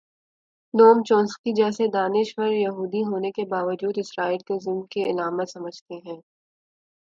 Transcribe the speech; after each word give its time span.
نوم 0.73 0.97
چومسکی 1.03 1.51
جیسے 1.53 1.87
دانش 1.87 2.33
وریہودی 2.37 3.01
ہونے 3.03 3.31
کے 3.31 3.43
باوجود 3.45 3.97
اسرائیل 3.97 4.41
کو 4.47 4.59
ظلم 4.59 4.85
کی 4.85 5.03
علامت 5.03 5.49
سمجھتے 5.49 5.95
ہیں۔ 6.05 6.19